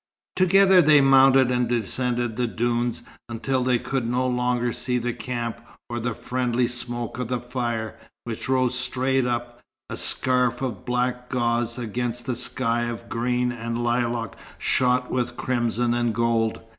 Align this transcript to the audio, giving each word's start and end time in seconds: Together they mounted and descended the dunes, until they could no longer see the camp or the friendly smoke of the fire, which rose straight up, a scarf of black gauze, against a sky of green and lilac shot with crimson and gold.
Together 0.35 0.81
they 0.81 0.99
mounted 0.99 1.51
and 1.51 1.67
descended 1.67 2.35
the 2.35 2.47
dunes, 2.47 3.03
until 3.29 3.61
they 3.61 3.77
could 3.77 4.09
no 4.09 4.25
longer 4.25 4.73
see 4.73 4.97
the 4.97 5.13
camp 5.13 5.59
or 5.91 5.99
the 5.99 6.15
friendly 6.15 6.65
smoke 6.65 7.19
of 7.19 7.27
the 7.27 7.39
fire, 7.39 7.99
which 8.23 8.49
rose 8.49 8.73
straight 8.73 9.27
up, 9.27 9.61
a 9.91 9.95
scarf 9.95 10.63
of 10.63 10.85
black 10.85 11.29
gauze, 11.29 11.77
against 11.77 12.27
a 12.27 12.35
sky 12.35 12.85
of 12.85 13.09
green 13.09 13.51
and 13.51 13.83
lilac 13.83 14.35
shot 14.57 15.11
with 15.11 15.37
crimson 15.37 15.93
and 15.93 16.15
gold. 16.15 16.59